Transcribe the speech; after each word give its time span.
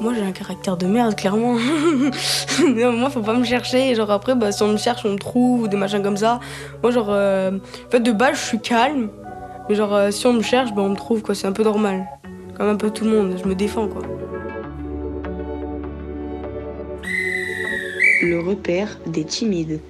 Moi 0.00 0.14
j'ai 0.14 0.22
un 0.22 0.32
caractère 0.32 0.76
de 0.76 0.86
merde 0.86 1.16
clairement. 1.16 1.54
moi 2.92 3.10
faut 3.10 3.20
pas 3.20 3.34
me 3.34 3.44
chercher. 3.44 3.94
Genre 3.94 4.10
après 4.10 4.34
bah, 4.34 4.52
si 4.52 4.62
on 4.62 4.68
me 4.68 4.76
cherche 4.76 5.04
on 5.04 5.12
me 5.12 5.18
trouve 5.18 5.62
ou 5.62 5.68
des 5.68 5.76
machins 5.76 6.02
comme 6.02 6.16
ça. 6.16 6.40
Moi 6.82 6.92
genre 6.92 7.08
euh, 7.10 7.52
en 7.52 7.90
fait 7.90 8.00
de 8.00 8.12
base 8.12 8.36
je 8.36 8.44
suis 8.44 8.60
calme. 8.60 9.08
Mais 9.68 9.74
genre 9.74 9.94
euh, 9.94 10.10
si 10.10 10.26
on 10.26 10.34
me 10.34 10.42
cherche 10.42 10.72
bah, 10.74 10.82
on 10.82 10.90
me 10.90 10.96
trouve 10.96 11.22
quoi. 11.22 11.34
C'est 11.34 11.46
un 11.46 11.52
peu 11.52 11.64
normal. 11.64 12.06
Comme 12.56 12.68
un 12.68 12.76
peu 12.76 12.90
tout 12.90 13.04
le 13.04 13.10
monde. 13.10 13.36
Je 13.42 13.48
me 13.48 13.54
défends 13.54 13.88
quoi. 13.88 14.02
Le 18.22 18.40
repère 18.40 18.98
des 19.06 19.24
timides. 19.24 19.80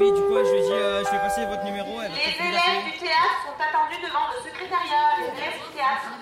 Oui, 0.00 0.12
du 0.12 0.20
coup, 0.20 0.34
je 0.44 0.50
lui 0.52 0.58
ai 0.58 0.62
dit, 0.62 0.72
euh, 0.72 1.02
je 1.04 1.10
vais 1.10 1.18
passer 1.18 1.44
votre 1.46 1.64
numéro. 1.64 1.88
Elle 2.04 2.12
Les 2.12 2.48
élèves 2.48 2.84
du 2.84 2.98
théâtre 2.98 3.38
sont 3.44 3.56
attendus 3.58 4.00
devant 4.00 4.26
le 4.32 4.48
secrétariat. 4.48 5.18
Les 5.18 5.40
élèves 5.40 5.58
du 5.66 5.76
théâtre. 5.76 6.18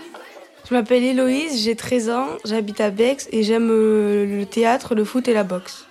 Je 0.69 0.75
m'appelle 0.75 1.05
Héloïse, 1.05 1.63
j'ai 1.63 1.77
13 1.77 2.11
ans, 2.11 2.27
j'habite 2.45 2.81
à 2.81 2.91
Bex 2.91 3.29
et 3.31 3.43
j'aime 3.43 3.71
euh, 3.71 4.27
le 4.27 4.47
théâtre, 4.47 4.95
le 4.95 5.05
foot 5.05 5.29
et 5.29 5.35
la 5.35 5.45
boxe. 5.45 5.87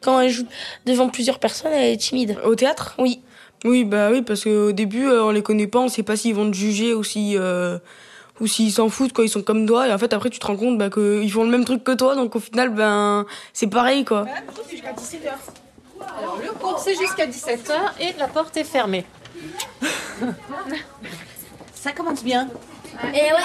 Quand 0.00 0.20
elle 0.20 0.30
joue 0.30 0.46
devant 0.86 1.08
plusieurs 1.08 1.38
personnes, 1.38 1.72
elle 1.72 1.92
est 1.92 1.96
timide. 1.96 2.38
Au 2.44 2.54
théâtre? 2.54 2.94
Oui. 2.98 3.20
Oui, 3.64 3.84
bah 3.84 4.10
oui, 4.12 4.22
parce 4.22 4.44
qu'au 4.44 4.70
début, 4.70 5.06
euh, 5.06 5.24
on 5.24 5.30
les 5.30 5.42
connaît 5.42 5.66
pas, 5.66 5.80
on 5.80 5.88
sait 5.88 6.04
pas 6.04 6.16
s'ils 6.16 6.34
vont 6.34 6.48
te 6.48 6.56
juger 6.56 6.94
ou 6.94 7.02
si, 7.02 7.36
euh, 7.36 7.78
ou 8.40 8.46
s'ils 8.46 8.72
s'en 8.72 8.88
foutent, 8.88 9.12
quoi, 9.12 9.24
ils 9.24 9.28
sont 9.28 9.42
comme 9.42 9.66
toi. 9.66 9.88
Et 9.88 9.92
en 9.92 9.98
fait, 9.98 10.12
après, 10.12 10.30
tu 10.30 10.38
te 10.38 10.46
rends 10.46 10.56
compte 10.56 10.78
bah, 10.78 10.90
qu'ils 10.90 11.30
font 11.30 11.42
le 11.42 11.50
même 11.50 11.64
truc 11.64 11.82
que 11.82 11.92
toi, 11.92 12.14
donc 12.14 12.36
au 12.36 12.40
final, 12.40 12.70
ben, 12.70 13.26
c'est 13.52 13.66
pareil, 13.66 14.04
quoi. 14.04 14.26
Jusqu'à 16.08 16.16
17h. 16.16 16.18
Alors, 16.18 16.38
le 16.38 16.52
cours, 16.52 16.78
c'est 16.78 16.94
jusqu'à 16.94 17.26
17h 17.26 17.72
et 18.00 18.12
la 18.18 18.28
porte 18.28 18.56
est 18.56 18.64
fermée. 18.64 19.04
Ça 21.74 21.92
commence 21.92 22.24
bien. 22.24 22.48
Et 23.14 23.32
ouais. 23.32 23.38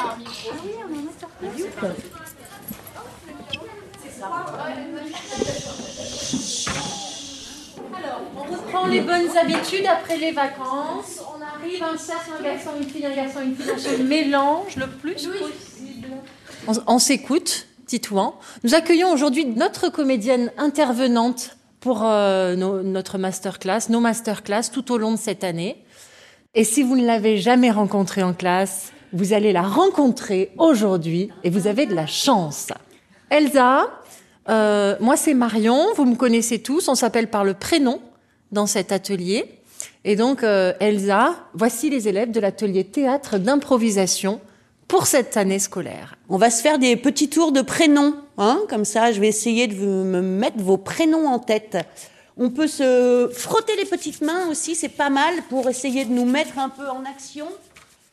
On 8.36 8.44
reprend 8.52 8.88
les 8.88 9.02
bonnes 9.02 9.38
habitudes 9.38 9.86
après 9.86 10.18
les 10.18 10.32
vacances. 10.32 11.22
On 11.22 11.42
arrive 11.42 11.84
un 11.84 11.98
cercle, 11.98 12.32
un 12.40 12.44
garçon, 12.44 12.72
une 12.80 12.90
fille, 12.90 13.06
un 13.06 13.16
garçon, 13.16 13.42
une 13.44 13.56
fille. 13.56 13.72
On 13.74 13.78
se 13.78 14.02
mélange 14.02 14.76
le 14.78 14.88
plus 14.88 15.14
possible. 15.28 16.08
On, 16.68 16.74
on 16.88 17.00
s'écoute, 17.00 17.68
Titouan. 17.86 18.36
Nous 18.64 18.74
accueillons 18.74 19.12
aujourd'hui 19.12 19.46
notre 19.46 19.90
comédienne 19.90 20.52
intervenante 20.58 21.58
pour 21.84 22.04
euh, 22.06 22.56
nos- 22.56 22.82
notre 22.82 23.18
masterclass, 23.18 23.90
nos 23.90 24.00
masterclass 24.00 24.72
tout 24.72 24.90
au 24.94 24.98
long 24.98 25.12
de 25.12 25.18
cette 25.18 25.44
année. 25.44 25.84
Et 26.56 26.64
si 26.64 26.82
vous 26.82 26.96
ne 26.96 27.06
l'avez 27.06 27.38
jamais 27.40 27.72
rencontrée 27.72 28.24
en 28.24 28.34
classe, 28.34 28.94
vous 29.12 29.34
allez 29.34 29.52
la 29.52 29.64
rencontrer 29.64 30.52
aujourd'hui 30.58 31.30
et 31.44 31.50
vous 31.50 31.68
avez 31.68 31.86
de 31.86 31.94
la 31.94 32.08
chance. 32.08 32.70
Elsa, 33.30 33.90
euh, 34.48 34.96
moi 35.02 35.18
c'est 35.18 35.34
Marion, 35.34 35.88
vous 35.98 36.06
me 36.06 36.16
connaissez 36.16 36.60
tous, 36.60 36.88
on 36.88 36.96
s'appelle 36.96 37.30
par 37.30 37.44
le 37.44 37.54
prénom 37.54 38.00
dans 38.54 38.66
cet 38.66 38.94
atelier. 38.94 39.60
Et 40.06 40.16
donc 40.16 40.42
euh, 40.44 40.72
Elsa, 40.80 41.36
voici 41.54 41.90
les 41.90 42.08
élèves 42.08 42.32
de 42.32 42.40
l'atelier 42.40 42.86
théâtre 42.86 43.38
d'improvisation 43.40 44.40
pour 44.88 45.06
cette 45.06 45.36
année 45.36 45.60
scolaire. 45.60 46.16
On 46.30 46.38
va 46.38 46.50
se 46.50 46.62
faire 46.62 46.80
des 46.80 46.96
petits 46.96 47.30
tours 47.30 47.52
de 47.52 47.62
prénoms, 47.62 48.16
hein, 48.38 48.62
comme 48.70 48.86
ça. 48.86 49.12
Je 49.12 49.20
vais 49.20 49.28
essayer 49.28 49.68
de 49.68 49.76
me 49.76 50.22
mettre 50.22 50.58
vos 50.60 50.78
prénoms 50.78 51.28
en 51.28 51.40
tête. 51.40 51.78
On 52.38 52.50
peut 52.50 52.68
se 52.68 53.30
frotter 53.34 53.76
les 53.76 53.86
petites 53.86 54.22
mains 54.22 54.48
aussi, 54.50 54.74
c'est 54.76 54.90
pas 54.90 55.10
mal 55.10 55.36
pour 55.50 55.70
essayer 55.70 56.04
de 56.06 56.12
nous 56.12 56.26
mettre 56.26 56.58
un 56.58 56.70
peu 56.70 56.88
en 56.88 57.04
action. 57.06 57.48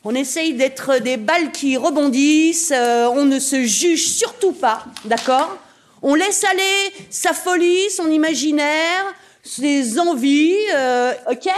On 0.05 0.15
essaye 0.15 0.55
d'être 0.55 0.99
des 0.99 1.17
balles 1.17 1.53
qui 1.53 1.77
rebondissent. 1.77 2.73
euh, 2.75 3.09
on 3.15 3.25
ne 3.25 3.39
se 3.39 3.65
juge 3.65 4.07
surtout 4.09 4.53
pas, 4.53 4.85
d'accord? 5.05 5.57
On 6.03 6.15
laisse 6.15 6.45
aller 6.45 6.93
sa 7.11 7.33
folie, 7.35 7.91
son 7.91 8.11
imaginaire, 8.11 9.05
ses 9.43 9.99
envies. 9.99 10.57
euh, 10.75 11.13
ok? 11.31 11.49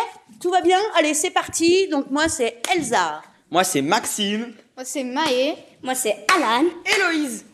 Tout 0.41 0.51
va 0.51 0.61
bien? 0.61 0.81
Allez, 0.99 1.15
c'est 1.15 1.31
parti. 1.31 1.87
Donc 1.89 2.11
moi, 2.11 2.29
c'est 2.29 2.61
Elsa. 2.75 3.23
Moi, 3.51 3.63
c'est 3.63 3.83
Maxime. 3.83 4.53
Moi, 4.77 4.85
c'est 4.85 5.05
Maë. 5.05 5.55
Moi, 5.83 5.95
c'est 5.95 6.27
Alan. 6.37 6.65
Héloïse 6.85 7.45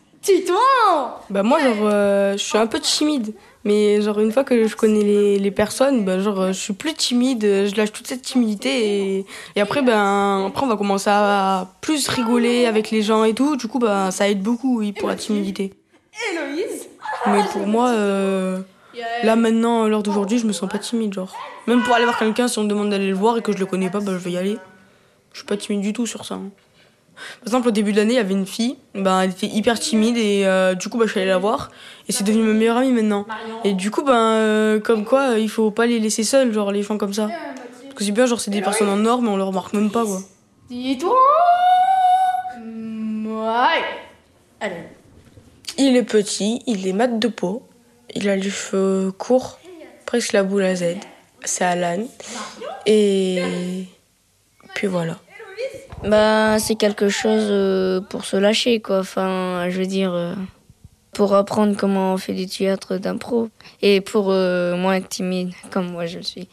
Bah 1.29 1.43
moi, 1.43 1.59
genre, 1.59 1.75
euh, 1.81 2.33
je 2.33 2.37
suis 2.43 2.57
un 2.57 2.67
peu 2.67 2.79
timide. 2.79 3.33
Mais 3.65 4.01
genre, 4.01 4.19
une 4.19 4.31
fois 4.31 4.43
que 4.45 4.67
je 4.67 4.75
connais 4.75 5.03
les, 5.03 5.37
les 5.37 5.51
personnes, 5.51 6.05
bah, 6.05 6.19
genre, 6.19 6.47
je 6.47 6.53
suis 6.59 6.73
plus 6.73 6.93
timide, 6.93 7.41
je 7.43 7.75
lâche 7.75 7.91
toute 7.91 8.07
cette 8.07 8.21
timidité. 8.21 8.69
Et, 9.17 9.25
et 9.55 9.61
après, 9.61 9.81
ben, 9.81 10.45
après, 10.47 10.65
on 10.65 10.69
va 10.69 10.77
commencer 10.77 11.09
à 11.09 11.67
plus 11.81 12.07
rigoler 12.07 12.65
avec 12.65 12.89
les 12.89 13.01
gens 13.01 13.23
et 13.25 13.33
tout. 13.33 13.57
Du 13.57 13.67
coup, 13.67 13.79
bah, 13.79 14.11
ça 14.11 14.29
aide 14.29 14.41
beaucoup, 14.41 14.79
oui, 14.79 14.93
pour 14.93 15.09
la 15.09 15.15
timidité. 15.15 15.73
Héloïse 16.31 16.87
Mais 17.27 17.43
pour 17.51 17.67
moi, 17.67 17.89
euh, 17.89 18.59
là 19.23 19.35
maintenant, 19.35 19.83
à 19.83 19.89
l'heure 19.89 20.03
d'aujourd'hui, 20.03 20.39
je 20.39 20.45
me 20.47 20.53
sens 20.53 20.69
pas 20.69 20.79
timide, 20.79 21.13
genre. 21.13 21.33
Même 21.67 21.83
pour 21.83 21.93
aller 21.95 22.05
voir 22.05 22.17
quelqu'un, 22.17 22.47
si 22.47 22.57
on 22.59 22.63
me 22.63 22.69
demande 22.69 22.89
d'aller 22.89 23.09
le 23.09 23.15
voir 23.15 23.37
et 23.37 23.41
que 23.41 23.51
je 23.51 23.57
le 23.57 23.65
connais 23.65 23.89
pas, 23.89 23.99
bah, 23.99 24.13
je 24.13 24.17
vais 24.17 24.31
y 24.31 24.37
aller. 24.37 24.57
Je 25.33 25.39
suis 25.39 25.45
pas 25.45 25.57
timide 25.57 25.81
du 25.81 25.91
tout 25.93 26.05
sur 26.07 26.23
ça. 26.25 26.35
hein. 26.35 26.49
Par 27.39 27.47
exemple, 27.47 27.67
au 27.67 27.71
début 27.71 27.91
de 27.91 27.97
l'année, 27.97 28.13
il 28.13 28.17
y 28.17 28.19
avait 28.19 28.33
une 28.33 28.45
fille, 28.45 28.77
ben, 28.95 29.21
elle 29.21 29.31
était 29.31 29.47
hyper 29.47 29.79
timide 29.79 30.17
et 30.17 30.45
euh, 30.45 30.75
du 30.75 30.89
coup, 30.89 30.97
bah, 30.97 31.05
je 31.05 31.11
suis 31.11 31.19
allée 31.19 31.29
la 31.29 31.37
voir 31.37 31.71
et 32.07 32.11
c'est 32.11 32.23
devenu 32.23 32.43
ma 32.43 32.53
meilleure 32.53 32.77
amie 32.77 32.91
maintenant. 32.91 33.25
Et 33.63 33.73
du 33.73 33.91
coup, 33.91 34.03
ben, 34.03 34.13
euh, 34.13 34.79
comme 34.79 35.05
quoi, 35.05 35.31
euh, 35.31 35.39
il 35.39 35.49
faut 35.49 35.71
pas 35.71 35.85
les 35.85 35.99
laisser 35.99 36.23
seuls, 36.23 36.53
genre 36.53 36.71
les 36.71 36.83
gens 36.83 36.97
comme 36.97 37.13
ça. 37.13 37.29
Parce 37.83 37.95
que 37.95 38.03
c'est 38.03 38.11
bien, 38.11 38.25
genre, 38.25 38.39
c'est 38.39 38.51
des 38.51 38.61
personnes 38.61 38.89
en 38.89 39.05
or, 39.05 39.21
mais 39.21 39.29
on 39.29 39.37
le 39.37 39.43
remarque 39.43 39.73
même 39.73 39.91
pas, 39.91 40.05
quoi. 40.05 40.21
Titouan 40.69 41.13
Ouais. 43.25 43.83
Allez. 44.59 44.75
Il 45.77 45.95
est 45.95 46.03
petit, 46.03 46.61
il 46.67 46.87
est 46.87 46.93
mat 46.93 47.19
de 47.19 47.27
peau, 47.27 47.63
il 48.13 48.27
a 48.27 48.35
les 48.35 48.49
cheveux 48.49 49.11
courts, 49.11 49.59
presque 50.05 50.33
la 50.33 50.43
boule 50.43 50.63
à 50.63 50.75
Z. 50.75 50.97
C'est 51.45 51.63
Alan. 51.63 52.05
Et 52.85 53.85
puis 54.73 54.87
voilà. 54.87 55.17
Bah, 56.03 56.59
c'est 56.59 56.75
quelque 56.75 57.09
chose 57.09 57.47
euh, 57.49 57.99
pour 57.99 58.23
se 58.23 58.37
lâcher, 58.37 58.79
quoi. 58.79 58.99
Enfin, 58.99 59.69
je 59.69 59.79
veux 59.79 59.85
dire, 59.85 60.13
euh, 60.13 60.33
pour 61.11 61.35
apprendre 61.35 61.75
comment 61.75 62.13
on 62.13 62.17
fait 62.17 62.33
du 62.33 62.47
théâtre 62.47 62.97
d'impro 62.97 63.49
et 63.81 63.99
pour 63.99 64.31
euh, 64.31 64.77
moins 64.77 64.95
être 64.95 65.09
timide, 65.09 65.51
comme 65.71 65.91
moi 65.91 66.05
je 66.05 66.17
le 66.17 66.23
suis. 66.23 66.47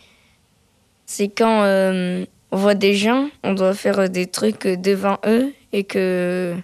C'est 1.05 1.29
quand 1.29 1.63
euh, 1.63 2.25
on 2.51 2.57
voit 2.57 2.75
des 2.75 2.95
gens, 2.95 3.29
on 3.45 3.55
doit 3.55 3.75
faire 3.75 4.11
des 4.11 4.27
trucs 4.27 4.67
devant 4.67 5.19
eux 5.25 5.53
et 5.73 5.85
que 5.85 6.57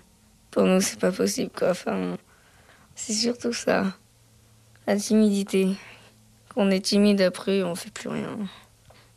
pour 0.50 0.64
nous, 0.64 0.80
c'est 0.80 0.98
pas 0.98 1.12
possible, 1.12 1.50
quoi. 1.56 1.70
Enfin, 1.70 2.16
c'est 2.96 3.12
surtout 3.12 3.52
ça. 3.52 3.86
La 4.88 4.96
timidité. 4.96 5.68
Quand 6.48 6.62
on 6.62 6.70
est 6.70 6.84
timide, 6.84 7.22
après, 7.22 7.62
on 7.62 7.76
fait 7.76 7.92
plus 7.92 8.08
rien. 8.08 8.36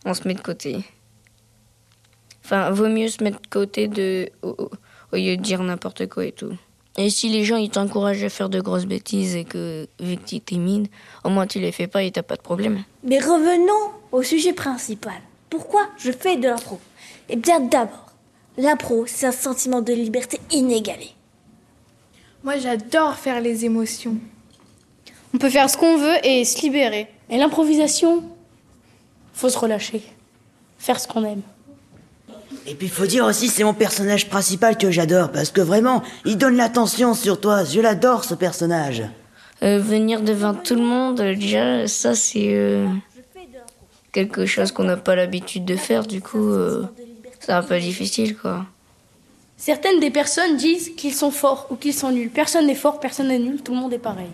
On 0.06 0.14
se 0.14 0.28
met 0.28 0.36
de 0.36 0.42
côté. 0.42 0.84
Enfin, 2.46 2.70
vaut 2.70 2.88
mieux 2.90 3.08
se 3.08 3.24
mettre 3.24 3.42
de 3.42 3.48
côté 3.48 3.88
de, 3.88 4.30
au, 4.44 4.50
au- 4.50 4.72
au 5.12 5.16
lieu 5.16 5.36
de 5.36 5.42
dire 5.42 5.64
n'importe 5.64 6.08
quoi 6.08 6.26
et 6.26 6.32
tout. 6.32 6.52
Et 6.98 7.10
si 7.10 7.28
les 7.28 7.44
gens 7.44 7.58
ils 7.58 7.72
t'encouragent 7.72 8.24
à 8.24 8.30
faire 8.30 8.50
de 8.50 8.62
grosses 8.62 8.86
bêtises 8.86 9.36
et 9.36 9.44
que 9.46 9.88
vu 10.00 10.16
que 10.18 10.26
tu 10.26 10.36
es 10.36 10.40
timide, 10.40 10.88
au 11.24 11.30
moins 11.30 11.48
tu 11.48 11.60
les 11.60 11.72
fais 11.72 11.88
pas 11.88 12.04
et 12.04 12.12
t'as 12.12 12.22
pas 12.22 12.36
de 12.36 12.42
problème. 12.44 12.84
Mais 13.04 13.18
revenons 13.20 13.92
au 14.12 14.22
sujet 14.22 14.54
principal. 14.54 15.16
Pourquoi 15.50 15.88
je 15.98 16.12
fais 16.12 16.38
de 16.38 16.48
l'impro? 16.48 16.80
Eh 17.30 17.36
bien 17.36 17.60
d'abord, 17.60 18.12
l'impro, 18.58 19.06
c'est 19.08 19.26
un 19.26 19.32
sentiment 19.32 19.82
de 19.82 19.92
liberté 19.94 20.40
inégalé. 20.52 21.10
Moi, 22.44 22.58
j'adore 22.60 23.16
faire 23.16 23.42
les 23.42 23.66
émotions. 23.66 24.18
On 25.34 25.40
peut 25.40 25.50
faire 25.50 25.68
ce 25.70 25.78
qu'on 25.78 25.98
veut 25.98 26.18
et 26.24 26.46
se 26.46 26.62
libérer. 26.62 27.08
Et 27.32 27.38
l'improvisation, 27.38 28.24
faut 29.34 29.50
se 29.50 29.58
relâcher, 29.58 30.04
faire 30.78 31.00
ce 31.00 31.08
qu'on 31.08 31.26
aime. 31.26 31.42
Et 32.68 32.76
puis 32.76 32.88
faut 32.88 33.06
dire 33.06 33.26
aussi 33.26 33.48
c'est 33.48 33.64
mon 33.64 33.74
personnage 33.74 34.30
principal 34.30 34.78
que 34.78 34.92
j'adore 34.92 35.32
parce 35.32 35.52
que 35.52 35.62
vraiment 35.62 36.04
il 36.26 36.38
donne 36.38 36.56
l'attention 36.56 37.14
sur 37.14 37.40
toi. 37.40 37.64
Je 37.64 37.80
l'adore 37.80 38.24
ce 38.24 38.34
personnage. 38.34 39.04
Euh, 39.64 39.80
venir 39.80 40.22
devant 40.22 40.54
tout 40.54 40.76
le 40.76 40.82
monde, 40.82 41.22
euh, 41.22 41.36
déjà, 41.36 41.88
ça 41.88 42.14
c'est 42.14 42.54
euh, 42.54 42.88
quelque 44.12 44.46
chose 44.46 44.72
qu'on 44.72 44.84
n'a 44.84 44.98
pas 44.98 45.16
l'habitude 45.16 45.64
de 45.64 45.78
faire, 45.78 46.06
du 46.06 46.22
coup, 46.22 46.50
euh, 46.50 46.86
c'est 47.40 47.54
un 47.54 47.64
peu 47.64 47.80
difficile 47.80 48.36
quoi. 48.36 48.66
Certaines 49.58 50.02
des 50.02 50.12
personnes 50.12 50.58
disent 50.58 50.92
qu'ils 50.98 51.14
sont 51.14 51.32
forts 51.32 51.68
ou 51.70 51.76
qu'ils 51.76 51.94
sont 51.94 52.12
nuls. 52.12 52.30
Personne 52.30 52.68
n'est 52.68 52.76
fort, 52.76 53.00
personne 53.00 53.30
n'est 53.30 53.40
nul, 53.40 53.62
tout 53.62 53.74
le 53.74 53.80
monde 53.80 53.94
est 53.94 54.00
pareil. 54.00 54.28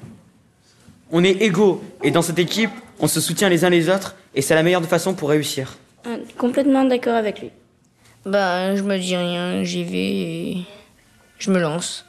On 1.11 1.23
est 1.23 1.41
égaux. 1.41 1.83
Et 2.03 2.09
dans 2.09 2.23
cette 2.23 2.39
équipe, 2.39 2.71
on 2.99 3.07
se 3.07 3.21
soutient 3.21 3.47
les 3.47 3.63
uns 3.63 3.69
les 3.69 3.89
autres. 3.89 4.15
Et 4.33 4.41
c'est 4.41 4.55
la 4.55 4.63
meilleure 4.63 4.83
façon 4.85 5.13
pour 5.13 5.29
réussir. 5.29 5.77
Complètement 6.37 6.83
d'accord 6.85 7.15
avec 7.15 7.41
lui. 7.41 7.51
Bah, 8.25 8.75
je 8.75 8.83
me 8.83 8.99
dis 8.99 9.15
rien, 9.15 9.63
j'y 9.63 9.83
vais 9.83 9.97
et 9.97 10.65
je 11.39 11.49
me 11.49 11.59
lance. 11.59 12.05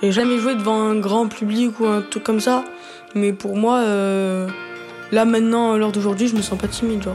J'ai 0.00 0.12
jamais 0.12 0.38
joué 0.38 0.54
devant 0.54 0.80
un 0.80 0.98
grand 0.98 1.28
public 1.28 1.78
ou 1.78 1.86
un 1.86 2.00
truc 2.00 2.24
comme 2.24 2.40
ça. 2.40 2.64
Mais 3.14 3.34
pour 3.34 3.56
moi, 3.56 3.80
euh, 3.80 4.48
là 5.12 5.26
maintenant, 5.26 5.74
à 5.74 5.76
l'heure 5.76 5.92
d'aujourd'hui, 5.92 6.28
je 6.28 6.36
me 6.36 6.42
sens 6.42 6.58
pas 6.58 6.68
timide, 6.68 7.02
genre. 7.02 7.14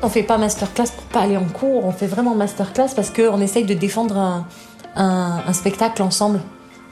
On 0.00 0.08
fait 0.08 0.22
pas 0.22 0.38
masterclass 0.38 0.90
pour 0.96 1.04
pas 1.04 1.20
aller 1.20 1.36
en 1.36 1.44
cours, 1.44 1.84
on 1.84 1.92
fait 1.92 2.06
vraiment 2.06 2.34
masterclass 2.34 2.94
parce 2.96 3.10
qu'on 3.10 3.40
essaye 3.42 3.64
de 3.64 3.74
défendre 3.74 4.16
un, 4.16 4.46
un, 4.96 5.42
un 5.46 5.52
spectacle 5.52 6.02
ensemble. 6.02 6.40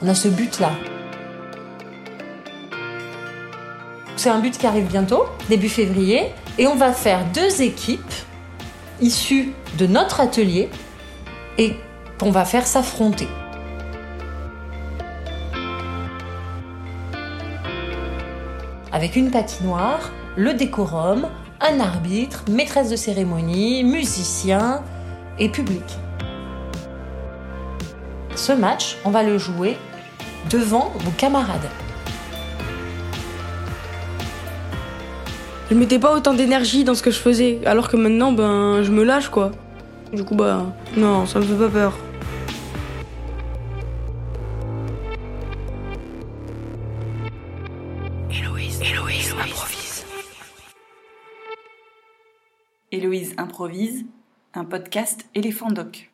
On 0.03 0.07
a 0.07 0.13
ce 0.13 0.27
but-là. 0.27 0.71
C'est 4.21 4.29
un 4.29 4.37
but 4.37 4.55
qui 4.55 4.67
arrive 4.67 4.85
bientôt, 4.85 5.25
début 5.49 5.67
février, 5.67 6.31
et 6.59 6.67
on 6.67 6.75
va 6.75 6.91
faire 6.93 7.25
deux 7.33 7.63
équipes 7.63 8.13
issues 9.01 9.51
de 9.79 9.87
notre 9.87 10.19
atelier 10.19 10.69
et 11.57 11.75
qu'on 12.19 12.29
va 12.29 12.45
faire 12.45 12.67
s'affronter. 12.67 13.27
Avec 18.91 19.15
une 19.15 19.31
patinoire, 19.31 20.11
le 20.37 20.53
décorum, 20.53 21.27
un 21.59 21.79
arbitre, 21.79 22.43
maîtresse 22.47 22.91
de 22.91 22.95
cérémonie, 22.95 23.83
musicien 23.83 24.83
et 25.39 25.49
public. 25.49 25.97
Ce 28.35 28.51
match, 28.51 28.97
on 29.03 29.09
va 29.09 29.23
le 29.23 29.39
jouer 29.39 29.77
devant 30.51 30.91
vos 30.99 31.11
camarades. 31.17 31.71
Je 35.71 35.75
mettais 35.77 35.99
pas 35.99 36.13
autant 36.13 36.33
d'énergie 36.33 36.83
dans 36.83 36.95
ce 36.95 37.01
que 37.01 37.11
je 37.11 37.17
faisais, 37.17 37.61
alors 37.65 37.87
que 37.87 37.95
maintenant, 37.95 38.33
ben, 38.33 38.83
je 38.83 38.91
me 38.91 39.05
lâche, 39.05 39.29
quoi. 39.29 39.51
Du 40.11 40.25
coup, 40.25 40.35
bah, 40.35 40.75
non, 40.97 41.25
ça 41.25 41.39
me 41.39 41.45
fait 41.45 41.55
pas 41.55 41.69
peur. 41.69 41.97
Héloïse, 48.29 48.81
Héloïse 48.81 49.33
improvise. 49.41 50.05
Héloïse 52.91 53.33
improvise, 53.37 54.05
un 54.53 54.65
podcast 54.65 55.25
éléphant 55.35 55.71
doc. 55.71 56.10